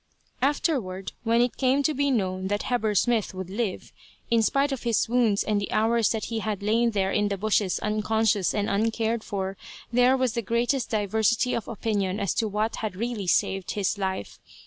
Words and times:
Afterward, 0.41 1.11
when 1.23 1.41
it 1.43 1.57
came 1.57 1.83
to 1.83 1.93
be 1.93 2.09
known 2.09 2.47
that 2.47 2.63
Heber 2.63 2.95
Smith 2.95 3.35
would 3.35 3.51
live, 3.51 3.93
in 4.31 4.41
spite 4.41 4.71
of 4.71 4.81
his 4.81 5.07
wounds 5.07 5.43
and 5.43 5.61
the 5.61 5.71
hours 5.71 6.09
that 6.09 6.25
he 6.25 6.39
had 6.39 6.63
lain 6.63 6.89
there 6.89 7.11
in 7.11 7.27
the 7.27 7.37
bushes 7.37 7.77
unconscious 7.77 8.51
and 8.55 8.67
uncared 8.67 9.23
for, 9.23 9.57
there 9.93 10.17
was 10.17 10.33
the 10.33 10.41
greatest 10.41 10.89
diversity 10.89 11.53
of 11.53 11.67
opinion 11.67 12.19
as 12.19 12.33
to 12.33 12.47
what 12.47 12.77
had 12.77 12.95
really 12.95 13.27
saved 13.27 13.69
his 13.73 13.99
life. 13.99 14.39